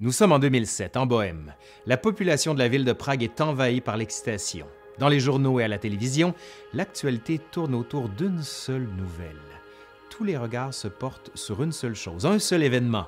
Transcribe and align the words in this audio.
Nous 0.00 0.12
sommes 0.12 0.30
en 0.30 0.38
2007, 0.38 0.96
en 0.96 1.06
Bohême. 1.06 1.54
La 1.84 1.96
population 1.96 2.54
de 2.54 2.60
la 2.60 2.68
ville 2.68 2.84
de 2.84 2.92
Prague 2.92 3.24
est 3.24 3.40
envahie 3.40 3.80
par 3.80 3.96
l'excitation. 3.96 4.68
Dans 5.00 5.08
les 5.08 5.18
journaux 5.18 5.58
et 5.58 5.64
à 5.64 5.68
la 5.68 5.78
télévision, 5.78 6.36
l'actualité 6.72 7.40
tourne 7.40 7.74
autour 7.74 8.08
d'une 8.08 8.44
seule 8.44 8.86
nouvelle. 8.86 9.34
Tous 10.08 10.22
les 10.22 10.36
regards 10.36 10.72
se 10.72 10.86
portent 10.86 11.32
sur 11.34 11.64
une 11.64 11.72
seule 11.72 11.96
chose, 11.96 12.26
un 12.26 12.38
seul 12.38 12.62
événement. 12.62 13.06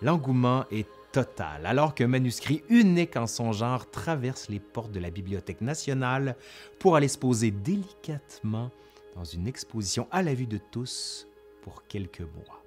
L'engouement 0.00 0.64
est 0.70 0.86
total, 1.10 1.66
alors 1.66 1.96
qu'un 1.96 2.06
manuscrit 2.06 2.62
unique 2.68 3.16
en 3.16 3.26
son 3.26 3.50
genre 3.50 3.90
traverse 3.90 4.48
les 4.48 4.60
portes 4.60 4.92
de 4.92 5.00
la 5.00 5.10
Bibliothèque 5.10 5.60
nationale 5.60 6.36
pour 6.78 6.94
aller 6.94 7.08
se 7.08 7.18
poser 7.18 7.50
délicatement 7.50 8.70
dans 9.16 9.24
une 9.24 9.48
exposition 9.48 10.06
à 10.12 10.22
la 10.22 10.34
vue 10.34 10.46
de 10.46 10.60
tous 10.70 11.26
pour 11.62 11.84
quelques 11.88 12.20
mois 12.20 12.62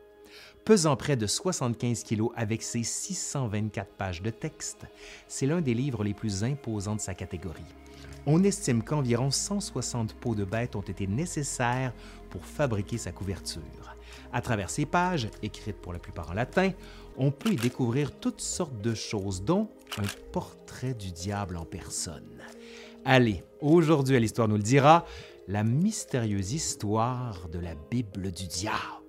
pesant 0.66 0.96
près 0.96 1.16
de 1.16 1.28
75 1.28 2.04
kilos 2.04 2.32
avec 2.36 2.61
ses 2.64 2.84
624 2.84 3.93
pages 3.93 4.21
de 4.21 4.30
texte, 4.30 4.86
c'est 5.28 5.46
l'un 5.46 5.61
des 5.61 5.74
livres 5.74 6.04
les 6.04 6.14
plus 6.14 6.43
imposants 6.43 6.96
de 6.96 7.02
sa 7.02 7.14
catégorie. 7.14 7.61
On 8.25 8.43
estime 8.43 8.83
qu'environ 8.83 9.32
160 9.32 10.14
peaux 10.14 10.36
de 10.36 10.46
bêtes 10.46 10.75
ont 10.75 10.82
été 10.82 11.07
nécessaires 11.07 11.93
pour 12.29 12.46
fabriquer 12.46 12.97
sa 12.97 13.11
couverture. 13.11 13.61
À 14.32 14.42
travers 14.42 14.69
ces 14.69 14.86
pages, 14.86 15.29
écrites 15.42 15.82
pour 15.82 15.93
la 15.93 16.00
plupart 16.00 16.29
en 16.29 16.33
latin, 16.33 16.71
on 17.18 17.32
peut 17.32 17.52
y 17.52 17.55
découvrir 17.55 18.11
toutes 18.11 18.41
sortes 18.41 18.80
de 18.82 18.93
choses, 18.93 19.43
dont 19.43 19.69
un 19.97 20.07
portrait 20.32 20.93
du 20.93 21.11
diable 21.11 21.57
en 21.57 21.66
personne. 21.66 22.41
Allez, 23.04 23.43
aujourd'hui 23.60 24.16
à 24.16 24.19
l'Histoire 24.19 24.47
nous 24.47 24.57
le 24.57 24.64
dira, 24.64 25.05
la 25.47 25.64
mystérieuse 25.64 26.54
histoire 26.54 27.50
de 27.50 27.60
la 27.60 27.74
Bible 27.89 28.32
du 28.32 28.47
diable. 28.47 29.02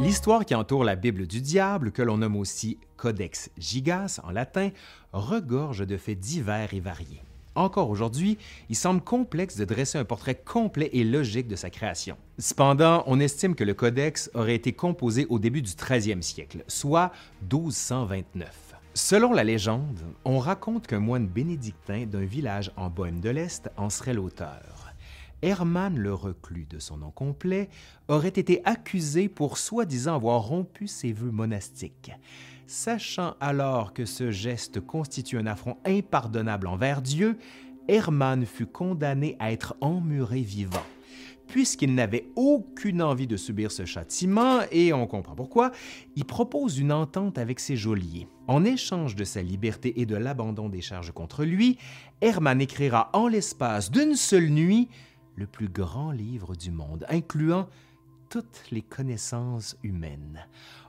L'histoire 0.00 0.44
qui 0.44 0.54
entoure 0.54 0.84
la 0.84 0.94
Bible 0.94 1.26
du 1.26 1.40
diable, 1.40 1.90
que 1.90 2.02
l'on 2.02 2.18
nomme 2.18 2.36
aussi 2.36 2.78
Codex 2.96 3.50
Gigas 3.58 4.20
en 4.22 4.30
latin, 4.30 4.70
regorge 5.12 5.84
de 5.84 5.96
faits 5.96 6.20
divers 6.20 6.72
et 6.72 6.78
variés. 6.78 7.20
Encore 7.56 7.90
aujourd'hui, 7.90 8.38
il 8.68 8.76
semble 8.76 9.00
complexe 9.00 9.56
de 9.56 9.64
dresser 9.64 9.98
un 9.98 10.04
portrait 10.04 10.36
complet 10.36 10.88
et 10.92 11.02
logique 11.02 11.48
de 11.48 11.56
sa 11.56 11.68
création. 11.68 12.16
Cependant, 12.38 13.02
on 13.06 13.18
estime 13.18 13.56
que 13.56 13.64
le 13.64 13.74
codex 13.74 14.30
aurait 14.34 14.54
été 14.54 14.72
composé 14.72 15.26
au 15.30 15.40
début 15.40 15.62
du 15.62 15.72
13e 15.72 16.22
siècle, 16.22 16.62
soit 16.68 17.10
1229. 17.50 18.74
Selon 18.94 19.32
la 19.32 19.42
légende, 19.42 19.98
on 20.24 20.38
raconte 20.38 20.86
qu'un 20.86 21.00
moine 21.00 21.26
bénédictin 21.26 22.06
d'un 22.06 22.24
village 22.24 22.70
en 22.76 22.88
Bohême 22.88 23.20
de 23.20 23.30
l'Est 23.30 23.68
en 23.76 23.90
serait 23.90 24.14
l'auteur. 24.14 24.77
Hermann 25.42 25.96
le 25.96 26.12
Reclus, 26.12 26.66
de 26.66 26.78
son 26.78 26.98
nom 26.98 27.10
complet, 27.10 27.68
aurait 28.08 28.28
été 28.28 28.60
accusé 28.64 29.28
pour 29.28 29.58
soi-disant 29.58 30.16
avoir 30.16 30.42
rompu 30.42 30.86
ses 30.88 31.12
vœux 31.12 31.30
monastiques. 31.30 32.12
Sachant 32.66 33.34
alors 33.40 33.94
que 33.94 34.04
ce 34.04 34.30
geste 34.30 34.80
constitue 34.80 35.38
un 35.38 35.46
affront 35.46 35.78
impardonnable 35.86 36.66
envers 36.66 37.00
Dieu, 37.00 37.38
Hermann 37.88 38.44
fut 38.44 38.66
condamné 38.66 39.36
à 39.38 39.52
être 39.52 39.76
emmuré 39.80 40.42
vivant. 40.42 40.84
Puisqu'il 41.46 41.94
n'avait 41.94 42.28
aucune 42.36 43.00
envie 43.00 43.26
de 43.26 43.38
subir 43.38 43.72
ce 43.72 43.86
châtiment, 43.86 44.60
et 44.70 44.92
on 44.92 45.06
comprend 45.06 45.34
pourquoi, 45.34 45.70
il 46.14 46.26
propose 46.26 46.78
une 46.78 46.92
entente 46.92 47.38
avec 47.38 47.58
ses 47.58 47.76
geôliers. 47.76 48.28
En 48.48 48.66
échange 48.66 49.16
de 49.16 49.24
sa 49.24 49.40
liberté 49.40 49.98
et 49.98 50.04
de 50.04 50.16
l'abandon 50.16 50.68
des 50.68 50.82
charges 50.82 51.12
contre 51.12 51.44
lui, 51.44 51.78
Hermann 52.20 52.60
écrira 52.60 53.08
en 53.14 53.28
l'espace 53.28 53.90
d'une 53.90 54.14
seule 54.14 54.50
nuit 54.50 54.90
le 55.38 55.46
plus 55.46 55.68
grand 55.68 56.10
livre 56.10 56.56
du 56.56 56.70
monde, 56.70 57.06
incluant 57.08 57.68
toutes 58.28 58.64
les 58.70 58.82
connaissances 58.82 59.76
humaines. 59.82 60.46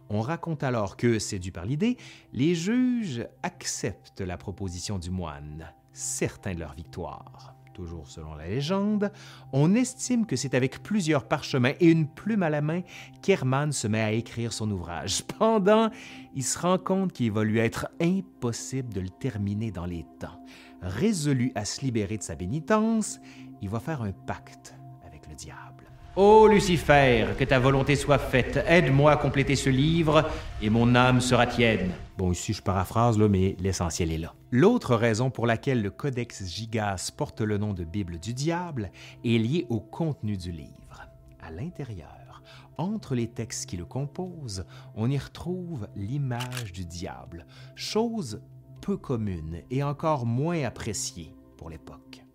On 0.10 0.22
raconte 0.22 0.64
alors 0.64 0.98
que, 0.98 1.20
séduits 1.20 1.52
par 1.52 1.66
l'idée, 1.66 1.98
les 2.34 2.56
juges 2.56 3.28
acceptent 3.44 4.22
la 4.22 4.38
proposition 4.38 4.98
du 4.98 5.12
moine, 5.12 5.72
certains 5.94 6.56
de 6.56 6.60
leur 6.60 6.74
victoire. 6.74 7.59
Toujours 7.80 8.10
selon 8.10 8.36
la 8.36 8.46
légende, 8.46 9.10
on 9.54 9.74
estime 9.74 10.26
que 10.26 10.36
c'est 10.36 10.54
avec 10.54 10.84
plusieurs 10.84 11.30
parchemins 11.30 11.72
et 11.80 11.88
une 11.88 12.10
plume 12.10 12.44
à 12.44 12.50
la 12.50 12.60
main 12.60 12.82
qu'Hermann 13.22 13.72
se 13.72 13.88
met 13.88 14.02
à 14.02 14.12
écrire 14.12 14.52
son 14.52 14.70
ouvrage. 14.70 15.16
Cependant, 15.20 15.90
il 16.36 16.44
se 16.44 16.60
rend 16.60 16.78
compte 16.78 17.14
qu'il 17.14 17.32
va 17.32 17.46
lui 17.46 17.60
être 17.60 17.88
impossible 18.02 18.94
de 18.94 19.00
le 19.00 19.10
terminer 19.10 19.72
dans 19.72 19.86
les 19.86 20.06
temps. 20.20 20.44
Résolu 20.82 21.54
à 21.56 21.64
se 21.64 21.80
libérer 21.80 22.18
de 22.18 22.24
sa 22.24 22.36
pénitence, 22.36 23.22
il 23.62 23.70
va 23.70 23.80
faire 23.80 24.02
un 24.02 24.12
pacte 24.12 24.76
avec 25.08 25.30
le 25.30 25.36
diable. 25.36 25.79
Ô 26.22 26.48
Lucifer, 26.48 27.28
que 27.38 27.46
ta 27.46 27.60
volonté 27.60 27.96
soit 27.96 28.18
faite, 28.18 28.62
aide-moi 28.68 29.14
à 29.14 29.16
compléter 29.16 29.56
ce 29.56 29.70
livre 29.70 30.30
et 30.62 30.70
mon 30.70 30.94
âme 30.94 31.22
sera 31.22 31.48
tienne. 31.48 31.92
Bon, 32.18 32.34
ici 32.34 32.52
je 32.52 32.62
paraphrase, 32.62 33.18
là, 33.18 33.30
mais 33.30 33.56
l'essentiel 33.62 34.12
est 34.12 34.18
là. 34.18 34.34
L'autre 34.52 34.98
raison 34.98 35.30
pour 35.30 35.48
laquelle 35.48 35.82
le 35.82 35.92
Codex 35.92 36.46
Gigas 36.46 37.14
porte 37.16 37.40
le 37.40 37.58
nom 37.58 37.72
de 37.72 37.86
Bible 37.86 38.20
du 38.20 38.34
diable 38.34 38.92
est 39.24 39.38
liée 39.38 39.66
au 39.70 39.80
contenu 39.80 40.36
du 40.36 40.52
livre. 40.52 41.08
À 41.42 41.52
l'intérieur, 41.52 42.44
entre 42.78 43.16
les 43.16 43.28
textes 43.28 43.70
qui 43.70 43.78
le 43.78 43.86
composent, 43.86 44.66
on 44.96 45.10
y 45.10 45.18
retrouve 45.18 45.88
l'image 45.96 46.74
du 46.74 46.84
diable, 46.84 47.46
chose 47.76 48.42
peu 48.82 48.98
commune 48.98 49.62
et 49.72 49.84
encore 49.84 50.26
moins 50.26 50.66
appréciée 50.66 51.34
pour 51.56 51.70
l'époque. 51.70 52.26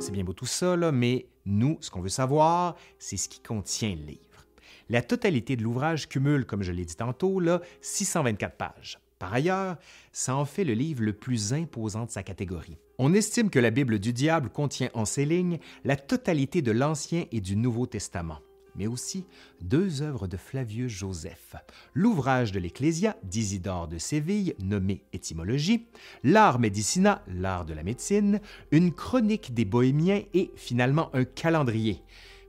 C'est 0.00 0.12
bien 0.12 0.24
beau 0.24 0.32
tout 0.32 0.46
ça, 0.46 0.76
mais 0.92 1.26
nous, 1.44 1.76
ce 1.80 1.90
qu'on 1.90 2.00
veut 2.00 2.08
savoir, 2.08 2.76
c'est 2.98 3.16
ce 3.16 3.28
qui 3.28 3.40
contient 3.40 3.94
le 3.94 4.06
livre. 4.06 4.46
La 4.88 5.02
totalité 5.02 5.56
de 5.56 5.62
l'ouvrage 5.62 6.08
cumule, 6.08 6.46
comme 6.46 6.62
je 6.62 6.72
l'ai 6.72 6.84
dit 6.84 6.96
tantôt, 6.96 7.38
là, 7.38 7.60
624 7.82 8.56
pages. 8.56 8.98
Par 9.18 9.32
ailleurs, 9.32 9.76
ça 10.12 10.34
en 10.34 10.46
fait 10.46 10.64
le 10.64 10.72
livre 10.72 11.02
le 11.02 11.12
plus 11.12 11.52
imposant 11.52 12.06
de 12.06 12.10
sa 12.10 12.22
catégorie. 12.22 12.78
On 12.98 13.12
estime 13.12 13.50
que 13.50 13.58
la 13.58 13.70
Bible 13.70 13.98
du 13.98 14.14
diable 14.14 14.48
contient 14.48 14.88
en 14.94 15.04
ses 15.04 15.26
lignes 15.26 15.58
la 15.84 15.96
totalité 15.96 16.62
de 16.62 16.72
l'Ancien 16.72 17.26
et 17.30 17.40
du 17.40 17.54
Nouveau 17.54 17.86
Testament 17.86 18.40
mais 18.80 18.86
aussi 18.86 19.26
deux 19.60 20.00
œuvres 20.00 20.26
de 20.26 20.38
Flavius 20.38 20.90
Joseph, 20.90 21.54
l'ouvrage 21.92 22.50
de 22.50 22.58
l'Ecclésia 22.58 23.14
d'Isidore 23.24 23.88
de 23.88 23.98
Séville, 23.98 24.54
nommé 24.58 25.04
Étymologie, 25.12 25.86
l'art 26.24 26.58
médicina, 26.58 27.22
l'art 27.28 27.66
de 27.66 27.74
la 27.74 27.82
médecine, 27.82 28.40
une 28.70 28.90
chronique 28.90 29.52
des 29.52 29.66
Bohémiens 29.66 30.22
et 30.32 30.50
finalement 30.56 31.14
un 31.14 31.24
calendrier. 31.24 32.02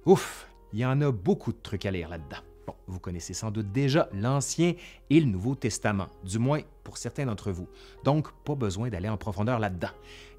Ouf, 0.06 0.48
il 0.72 0.80
y 0.80 0.86
en 0.86 1.02
a 1.02 1.12
beaucoup 1.12 1.52
de 1.52 1.60
trucs 1.62 1.86
à 1.86 1.92
lire 1.92 2.08
là-dedans. 2.08 2.38
Bon, 2.66 2.76
vous 2.88 3.00
connaissez 3.00 3.34
sans 3.34 3.52
doute 3.52 3.74
déjà 3.74 4.08
l'Ancien 4.14 4.76
et 5.10 5.20
le 5.20 5.26
Nouveau 5.26 5.56
Testament, 5.56 6.08
du 6.24 6.40
moins 6.40 6.62
pour 6.86 6.98
certains 6.98 7.26
d'entre 7.26 7.52
vous, 7.52 7.68
donc 8.06 8.32
pas 8.46 8.56
besoin 8.56 8.90
d'aller 8.90 9.10
en 9.10 9.18
profondeur 9.18 9.60
là-dedans. 9.60 9.92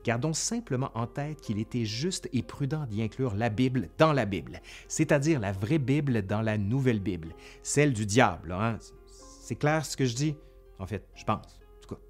Gardons 0.05 0.33
simplement 0.33 0.91
en 0.95 1.07
tête 1.07 1.41
qu'il 1.41 1.59
était 1.59 1.85
juste 1.85 2.29
et 2.33 2.43
prudent 2.43 2.87
d'y 2.87 3.03
inclure 3.03 3.35
la 3.35 3.49
Bible 3.49 3.89
dans 3.99 4.13
la 4.13 4.25
Bible, 4.25 4.61
c'est-à-dire 4.89 5.41
la 5.41 5.53
vraie 5.53 5.79
Bible 5.79 6.23
dans 6.23 6.43
la 6.43 6.59
nouvelle 6.59 7.01
Bible, 7.01 7.35
celle 7.63 7.93
du 7.93 8.07
diable. 8.07 8.53
Hein? 8.53 8.79
C'est 9.41 9.57
clair 9.57 9.85
ce 9.85 9.97
que 9.97 10.05
je 10.05 10.15
dis? 10.15 10.37
En 10.79 10.87
fait, 10.87 11.07
je 11.15 11.25
pense. 11.25 11.61
En 11.61 11.81
tout 11.81 11.95
cas, 11.95 12.01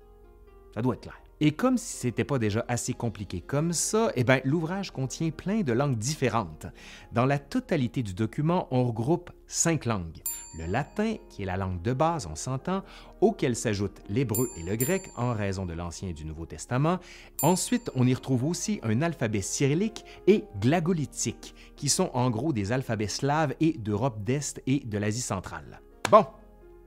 ça 0.74 0.82
doit 0.82 0.94
être 0.94 1.02
clair. 1.02 1.18
Et 1.40 1.50
comme 1.50 1.76
si 1.76 1.96
ce 1.96 2.06
n'était 2.06 2.24
pas 2.24 2.38
déjà 2.38 2.64
assez 2.68 2.94
compliqué 2.94 3.40
comme 3.40 3.72
ça, 3.72 4.12
eh 4.14 4.22
bien, 4.22 4.40
l'ouvrage 4.44 4.92
contient 4.92 5.30
plein 5.30 5.62
de 5.62 5.72
langues 5.72 5.98
différentes. 5.98 6.66
Dans 7.10 7.26
la 7.26 7.40
totalité 7.40 8.04
du 8.04 8.14
document, 8.14 8.68
on 8.70 8.84
regroupe 8.84 9.32
cinq 9.48 9.84
langues. 9.84 10.22
Le 10.58 10.66
latin, 10.66 11.16
qui 11.30 11.42
est 11.42 11.46
la 11.46 11.56
langue 11.56 11.80
de 11.80 11.92
base, 11.92 12.26
on 12.30 12.34
s'entend, 12.34 12.82
auquel 13.20 13.56
s'ajoutent 13.56 14.02
l'hébreu 14.08 14.48
et 14.58 14.62
le 14.62 14.76
grec 14.76 15.08
en 15.16 15.32
raison 15.32 15.64
de 15.64 15.72
l'Ancien 15.72 16.10
et 16.10 16.12
du 16.12 16.26
Nouveau 16.26 16.44
Testament. 16.44 16.98
Ensuite, 17.40 17.90
on 17.94 18.06
y 18.06 18.12
retrouve 18.12 18.44
aussi 18.44 18.78
un 18.82 19.00
alphabet 19.00 19.40
cyrillique 19.40 20.04
et 20.26 20.44
glagolitique, 20.60 21.54
qui 21.76 21.88
sont 21.88 22.10
en 22.12 22.30
gros 22.30 22.52
des 22.52 22.70
alphabets 22.70 23.08
slaves 23.08 23.54
et 23.60 23.72
d'Europe 23.78 24.22
d'Est 24.24 24.62
et 24.66 24.80
de 24.80 24.98
l'Asie 24.98 25.22
centrale. 25.22 25.80
Bon, 26.10 26.26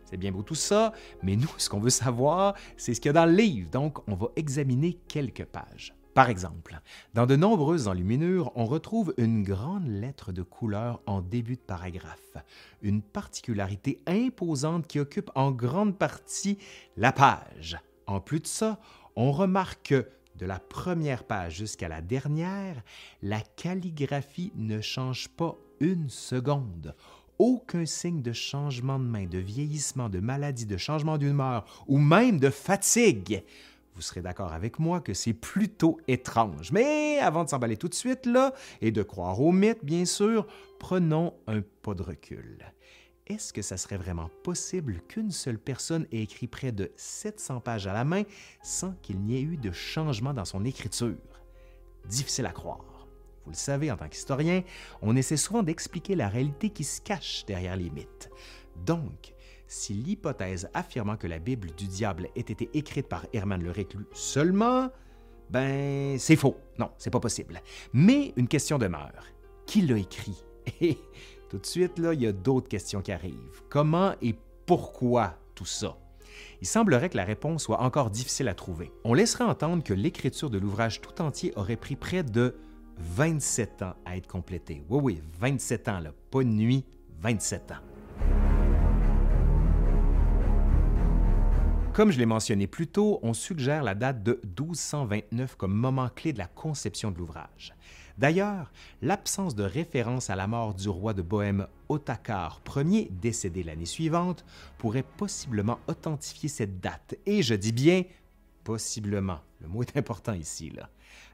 c'est 0.06 0.18
bien 0.18 0.32
beau 0.32 0.44
tout 0.44 0.56
ça, 0.56 0.94
mais 1.24 1.36
nous, 1.36 1.50
ce 1.58 1.70
qu'on 1.70 1.80
veut 1.80 1.90
savoir, 1.90 2.54
c'est 2.78 2.94
ce 2.94 3.02
qu'il 3.02 3.10
y 3.10 3.12
a 3.12 3.14
dans 3.14 3.26
le 3.26 3.36
livre, 3.36 3.70
donc 3.72 4.08
on 4.08 4.16
va 4.16 4.28
examiner 4.36 5.00
quelques 5.08 5.46
pages. 5.46 5.96
Par 6.16 6.30
exemple, 6.30 6.80
dans 7.14 7.26
de 7.26 7.36
nombreuses 7.36 7.90
enluminures, 7.90 8.54
on 8.56 8.64
retrouve 8.64 9.14
une 9.18 9.44
grande 9.44 9.86
lettre 9.86 10.32
de 10.32 10.44
couleur 10.44 11.02
en 11.08 11.20
début 11.20 11.58
de 11.58 11.62
paragraphe, 11.62 12.38
une 12.82 13.02
particularité 13.02 14.00
imposante 14.08 14.88
qui 14.88 15.02
occupe 15.02 15.30
en 15.36 15.52
grande 15.52 15.98
partie 15.98 16.58
la 16.96 17.12
page. 17.12 17.78
En 18.08 18.22
plus 18.22 18.40
de 18.40 18.48
ça, 18.48 18.80
on 19.18 19.34
remarque 19.34 19.90
que 19.90 20.08
de 20.38 20.46
la 20.46 20.58
première 20.58 21.26
page 21.26 21.56
jusqu'à 21.56 21.90
la 21.90 22.00
dernière, 22.00 22.82
la 23.22 23.42
calligraphie 23.42 24.54
ne 24.56 24.80
change 24.80 25.28
pas 25.28 25.58
une 25.82 26.10
seconde 26.10 26.96
aucun 27.38 27.86
signe 27.86 28.22
de 28.22 28.32
changement 28.32 29.00
de 29.00 29.04
main, 29.04 29.26
de 29.26 29.40
vieillissement, 29.40 30.08
de 30.08 30.20
maladie, 30.20 30.66
de 30.66 30.78
changement 30.78 31.18
d'humeur 31.18 31.84
ou 31.88 31.98
même 31.98 32.40
de 32.40 32.50
fatigue. 32.50 33.44
Vous 33.96 34.02
serez 34.02 34.22
d'accord 34.22 34.52
avec 34.52 34.78
moi 34.78 35.00
que 35.00 35.14
c'est 35.14 35.34
plutôt 35.34 35.98
étrange. 36.08 36.72
Mais 36.74 37.20
avant 37.20 37.46
de 37.46 37.50
s'emballer 37.50 37.78
tout 37.78 37.88
de 37.88 37.94
suite 37.94 38.26
là 38.26 38.54
et 38.82 38.92
de 38.92 39.04
croire 39.04 39.40
au 39.40 39.54
mythe, 39.54 39.84
bien 39.84 40.04
sûr, 40.04 40.46
prenons 40.80 41.34
un 41.48 41.62
pas 41.82 41.94
de 41.94 42.04
recul. 42.04 42.58
Est-ce 43.28 43.54
que 43.54 43.62
ça 43.62 43.78
serait 43.78 43.98
vraiment 43.98 44.30
possible 44.44 45.02
qu'une 45.08 45.32
seule 45.32 45.58
personne 45.58 46.06
ait 46.12 46.22
écrit 46.22 46.48
près 46.48 46.72
de 46.74 46.92
700 46.98 47.62
pages 47.62 47.88
à 47.88 47.94
la 47.94 48.04
main 48.04 48.24
sans 48.62 48.92
qu'il 49.02 49.22
n'y 49.22 49.38
ait 49.38 49.42
eu 49.42 49.58
de 49.58 49.72
changement 49.72 50.34
dans 50.34 50.46
son 50.46 50.66
écriture? 50.66 51.16
Difficile 52.08 52.46
à 52.46 52.52
croire. 52.52 53.08
Vous 53.46 53.52
le 53.52 53.56
savez, 53.56 53.92
en 53.92 53.98
tant 53.98 54.10
qu'historien, 54.10 54.64
on 55.02 55.16
essaie 55.16 55.38
souvent 55.38 55.64
d'expliquer 55.64 56.16
la 56.16 56.28
réalité 56.28 56.70
qui 56.70 56.84
se 56.84 57.00
cache 57.00 57.46
derrière 57.46 57.78
les 57.78 57.90
mythes. 57.90 58.30
Donc, 58.86 59.35
si 59.68 59.94
l'hypothèse 59.94 60.70
affirmant 60.74 61.18
que 61.18 61.28
la 61.28 61.40
Bible 61.40 61.72
du 61.72 61.88
diable 61.88 62.30
ait 62.36 62.42
été 62.42 62.70
écrite 62.74 63.08
par 63.08 63.26
Hermann 63.34 63.64
le 63.64 63.72
Réclus 63.72 64.08
seulement, 64.14 64.90
ben, 65.50 66.18
c'est 66.18 66.36
faux. 66.36 66.58
Non, 66.80 66.92
c'est 66.98 67.12
pas 67.12 67.20
possible. 67.20 67.62
Mais 67.94 68.34
une 68.36 68.48
question 68.48 68.78
demeure. 68.78 69.26
Qui 69.66 69.82
l'a 69.82 69.98
écrit? 69.98 70.44
Et 70.82 70.98
tout 71.50 71.58
de 71.58 71.66
suite, 71.66 72.00
là, 72.00 72.14
il 72.14 72.22
y 72.22 72.28
a 72.28 72.32
d'autres 72.32 72.68
questions 72.68 73.02
qui 73.02 73.12
arrivent. 73.12 73.64
Comment 73.70 74.14
et 74.22 74.36
pourquoi 74.66 75.38
tout 75.54 75.66
ça? 75.66 75.98
Il 76.62 76.68
semblerait 76.68 77.10
que 77.10 77.18
la 77.18 77.24
réponse 77.24 77.64
soit 77.64 77.82
encore 77.82 78.10
difficile 78.10 78.48
à 78.48 78.54
trouver. 78.54 78.92
On 79.04 79.14
laisserait 79.14 79.44
entendre 79.44 79.84
que 79.84 79.94
l'écriture 79.94 80.50
de 80.50 80.58
l'ouvrage 80.58 81.02
tout 81.02 81.22
entier 81.22 81.54
aurait 81.56 81.76
pris 81.76 81.96
près 81.96 82.24
de 82.24 82.56
27 82.98 83.82
ans 83.84 83.94
à 84.06 84.18
être 84.18 84.28
complété. 84.28 84.84
Oui, 84.90 85.00
oui, 85.02 85.22
27 85.40 85.90
ans, 85.90 86.00
là. 86.00 86.12
pas 86.32 86.40
de 86.40 86.50
nuit, 86.50 86.86
27 87.22 87.72
ans. 87.72 88.55
Comme 91.96 92.12
je 92.12 92.20
l'ai 92.20 92.26
mentionné 92.26 92.68
plus 92.68 92.88
tôt, 92.88 93.22
on 93.24 93.34
suggère 93.34 93.82
la 93.82 93.96
date 93.96 94.22
de 94.22 94.42
1229 94.44 95.56
comme 95.56 95.74
moment 95.74 96.10
clé 96.10 96.34
de 96.34 96.38
la 96.38 96.48
conception 96.48 97.10
de 97.10 97.18
l'ouvrage. 97.18 97.74
D'ailleurs, 98.18 98.74
l'absence 99.02 99.56
de 99.56 99.64
référence 99.64 100.30
à 100.30 100.36
la 100.36 100.46
mort 100.46 100.74
du 100.74 100.90
roi 100.90 101.14
de 101.14 101.22
Bohême 101.22 101.68
Otakar 101.88 102.62
Ier, 102.76 103.10
décédé 103.22 103.64
l'année 103.64 103.86
suivante, 103.86 104.44
pourrait 104.78 105.06
possiblement 105.16 105.80
authentifier 105.88 106.50
cette 106.50 106.82
date. 106.82 107.16
Et 107.26 107.42
je 107.42 107.56
dis 107.56 107.72
bien 107.72 108.04
possiblement. 108.66 109.40
Le 109.62 109.70
mot 109.70 109.82
est 109.82 109.96
important 109.96 110.34
ici. 110.34 110.72
Là. 110.72 110.90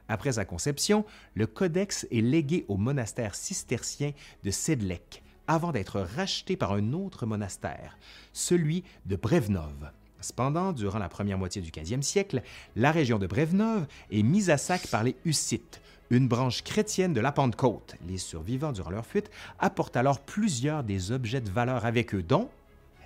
Après 0.06 0.34
sa 0.34 0.44
conception, 0.44 1.04
le 1.34 1.48
codex 1.48 2.06
est 2.12 2.20
légué 2.20 2.66
au 2.68 2.76
monastère 2.76 3.34
cistercien 3.34 4.12
de 4.44 4.52
Sedlec 4.52 5.24
avant 5.48 5.72
d'être 5.72 6.00
racheté 6.00 6.56
par 6.56 6.72
un 6.72 6.92
autre 6.92 7.26
monastère, 7.26 7.98
celui 8.32 8.84
de 9.06 9.16
Brevnov. 9.16 9.90
Cependant, 10.22 10.72
durant 10.72 10.98
la 10.98 11.08
première 11.08 11.38
moitié 11.38 11.60
du 11.60 11.70
15e 11.70 12.02
siècle, 12.02 12.42
la 12.76 12.92
région 12.92 13.18
de 13.18 13.26
Brevnov 13.26 13.86
est 14.10 14.22
mise 14.22 14.50
à 14.50 14.56
sac 14.56 14.86
par 14.86 15.04
les 15.04 15.16
Hussites, 15.24 15.80
une 16.10 16.28
branche 16.28 16.62
chrétienne 16.62 17.12
de 17.12 17.20
la 17.20 17.32
Pentecôte. 17.32 17.96
Les 18.08 18.18
survivants 18.18 18.72
durant 18.72 18.90
leur 18.90 19.06
fuite 19.06 19.30
apportent 19.58 19.96
alors 19.96 20.20
plusieurs 20.20 20.84
des 20.84 21.12
objets 21.12 21.40
de 21.40 21.50
valeur 21.50 21.84
avec 21.84 22.14
eux, 22.14 22.22
dont 22.22 22.48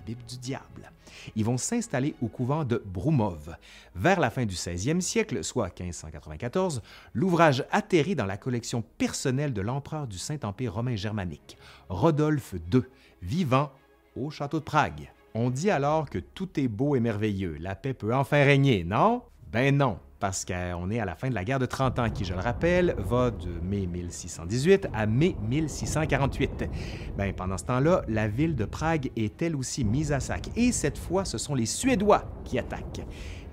Bible 0.07 0.23
du 0.29 0.39
diable. 0.39 0.93
Ils 1.35 1.45
vont 1.45 1.59
s'installer 1.59 2.15
au 2.23 2.29
couvent 2.29 2.65
de 2.65 2.83
Broumov. 2.87 3.57
Vers 3.97 4.21
la 4.21 4.31
fin 4.31 4.47
du 4.47 4.55
16e 4.55 5.01
siècle, 5.01 5.43
soit 5.43 5.79
1594, 5.79 6.81
l'ouvrage 7.13 7.65
atterrit 7.73 8.15
dans 8.15 8.27
la 8.27 8.37
collection 8.37 8.85
personnelle 8.99 9.53
de 9.53 9.61
l'empereur 9.61 10.07
du 10.07 10.19
Saint-Empire 10.19 10.75
romain 10.75 10.97
germanique, 10.97 11.59
Rodolphe 11.89 12.55
II, 12.73 12.83
vivant 13.21 13.73
au 14.15 14.31
château 14.31 14.61
de 14.61 14.65
Prague. 14.65 15.11
On 15.39 15.51
dit 15.51 15.71
alors 15.71 16.09
que 16.09 16.19
tout 16.19 16.59
est 16.59 16.67
beau 16.67 16.97
et 16.97 17.01
merveilleux, 17.01 17.59
la 17.61 17.75
paix 17.75 17.93
peut 17.93 18.15
enfin 18.15 18.43
régner, 18.43 18.85
non? 18.85 19.21
Ben 19.53 19.77
non, 19.77 19.99
parce 20.19 20.47
qu'on 20.47 20.91
est 20.91 20.99
à 20.99 21.05
la 21.05 21.15
fin 21.15 21.29
de 21.29 21.35
la 21.35 21.45
guerre 21.45 21.59
de 21.59 21.67
30 21.67 21.99
ans, 21.99 22.09
qui, 22.09 22.25
je 22.25 22.33
le 22.33 22.41
rappelle, 22.41 22.95
va 22.97 23.31
de 23.31 23.51
mai 23.63 23.87
1618 23.87 24.89
à 24.95 25.05
mai 25.05 25.37
1648. 25.47 26.65
Ben, 27.19 27.35
pendant 27.35 27.59
ce 27.59 27.65
temps-là, 27.65 28.01
la 28.09 28.29
ville 28.29 28.57
de 28.57 28.65
Prague 28.65 29.11
est 29.15 29.43
elle 29.43 29.57
aussi 29.57 29.85
mise 29.85 30.11
à 30.11 30.21
sac, 30.21 30.49
et 30.57 30.73
cette 30.73 30.97
fois, 30.97 31.27
ce 31.27 31.37
sont 31.37 31.55
les 31.55 31.67
Suédois 31.67 32.25
qui 32.47 32.59
attaquent. 32.59 33.05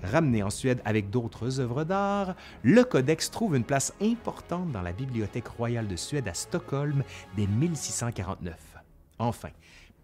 Ramené 0.02 0.42
en 0.42 0.48
Suède 0.48 0.80
avec 0.86 1.10
d'autres 1.10 1.60
œuvres 1.60 1.84
d'art, 1.84 2.34
le 2.62 2.82
codex 2.84 3.30
trouve 3.30 3.56
une 3.56 3.64
place 3.64 3.92
importante 4.00 4.72
dans 4.72 4.80
la 4.80 4.92
Bibliothèque 4.92 5.48
royale 5.48 5.86
de 5.86 5.96
Suède 5.96 6.28
à 6.28 6.34
Stockholm 6.34 7.04
dès 7.36 7.46
1649. 7.46 8.56
Enfin, 9.18 9.50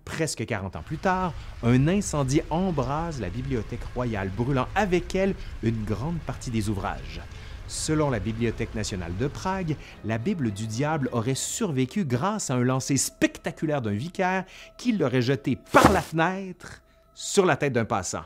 Presque 0.04 0.44
40 0.44 0.76
ans 0.76 0.82
plus 0.82 0.98
tard, 0.98 1.32
un 1.62 1.88
incendie 1.88 2.42
embrase 2.50 3.20
la 3.20 3.28
bibliothèque 3.28 3.84
royale, 3.94 4.30
brûlant 4.36 4.66
avec 4.74 5.14
elle 5.14 5.34
une 5.62 5.84
grande 5.84 6.18
partie 6.20 6.50
des 6.50 6.68
ouvrages. 6.68 7.20
Selon 7.70 8.10
la 8.10 8.18
Bibliothèque 8.18 8.74
nationale 8.74 9.16
de 9.16 9.28
Prague, 9.28 9.76
la 10.04 10.18
Bible 10.18 10.50
du 10.50 10.66
diable 10.66 11.08
aurait 11.12 11.36
survécu 11.36 12.04
grâce 12.04 12.50
à 12.50 12.54
un 12.54 12.64
lancer 12.64 12.96
spectaculaire 12.96 13.80
d'un 13.80 13.92
vicaire 13.92 14.44
qui 14.76 14.90
l'aurait 14.90 15.22
jeté 15.22 15.56
par 15.70 15.92
la 15.92 16.00
fenêtre 16.00 16.82
sur 17.14 17.46
la 17.46 17.56
tête 17.56 17.72
d'un 17.72 17.84
passant. 17.84 18.24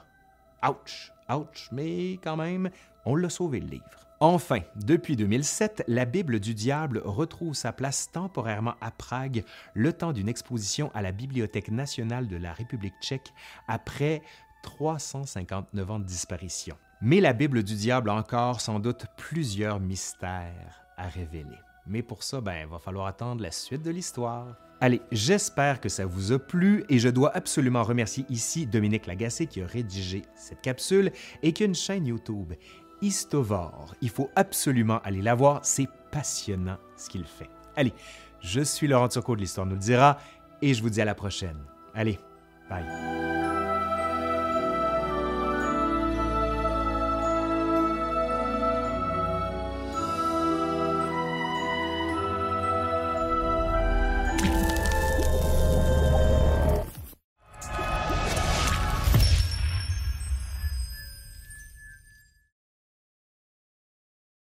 Ouch, 0.66 1.12
ouch, 1.28 1.68
mais 1.72 2.18
quand 2.24 2.38
même, 2.38 2.70
on 3.04 3.16
l'a 3.16 3.28
sauvé 3.28 3.60
le 3.60 3.66
livre. 3.66 4.03
Enfin, 4.20 4.60
depuis 4.76 5.16
2007, 5.16 5.84
la 5.88 6.04
Bible 6.04 6.38
du 6.38 6.54
diable 6.54 7.02
retrouve 7.04 7.54
sa 7.54 7.72
place 7.72 8.10
temporairement 8.12 8.74
à 8.80 8.90
Prague 8.90 9.44
le 9.74 9.92
temps 9.92 10.12
d'une 10.12 10.28
exposition 10.28 10.90
à 10.94 11.02
la 11.02 11.12
Bibliothèque 11.12 11.70
nationale 11.70 12.28
de 12.28 12.36
la 12.36 12.52
République 12.52 12.94
tchèque 13.02 13.32
après 13.66 14.22
359 14.62 15.90
ans 15.90 15.98
de 15.98 16.04
disparition. 16.04 16.76
Mais 17.02 17.20
la 17.20 17.32
Bible 17.32 17.62
du 17.64 17.74
diable 17.74 18.08
a 18.08 18.14
encore 18.14 18.60
sans 18.60 18.78
doute 18.78 19.06
plusieurs 19.16 19.80
mystères 19.80 20.86
à 20.96 21.08
révéler. 21.08 21.58
Mais 21.86 22.02
pour 22.02 22.22
ça, 22.22 22.40
ben, 22.40 22.56
il 22.62 22.68
va 22.68 22.78
falloir 22.78 23.06
attendre 23.06 23.42
la 23.42 23.50
suite 23.50 23.82
de 23.82 23.90
l'histoire. 23.90 24.56
Allez, 24.80 25.02
j'espère 25.12 25.80
que 25.80 25.88
ça 25.88 26.06
vous 26.06 26.32
a 26.32 26.38
plu 26.38 26.84
et 26.88 26.98
je 26.98 27.08
dois 27.08 27.34
absolument 27.36 27.82
remercier 27.82 28.24
ici 28.28 28.66
Dominique 28.66 29.06
Lagacé 29.06 29.46
qui 29.46 29.60
a 29.60 29.66
rédigé 29.66 30.22
cette 30.34 30.62
capsule 30.62 31.12
et 31.42 31.52
qui 31.52 31.62
a 31.62 31.66
une 31.66 31.74
chaîne 31.74 32.06
YouTube. 32.06 32.54
Istovor. 33.04 33.94
Il 34.00 34.08
faut 34.08 34.30
absolument 34.34 34.98
aller 35.04 35.20
la 35.20 35.34
voir, 35.34 35.60
c'est 35.62 35.88
passionnant 36.10 36.78
ce 36.96 37.10
qu'il 37.10 37.26
fait. 37.26 37.50
Allez, 37.76 37.92
je 38.40 38.62
suis 38.62 38.86
Laurent 38.86 39.08
Turcot 39.08 39.36
de 39.36 39.42
l'Histoire 39.42 39.66
nous 39.66 39.74
le 39.74 39.78
dira 39.78 40.18
et 40.62 40.72
je 40.72 40.82
vous 40.82 40.88
dis 40.88 41.02
à 41.02 41.04
la 41.04 41.14
prochaine. 41.14 41.58
Allez, 41.94 42.18
bye. 42.70 42.84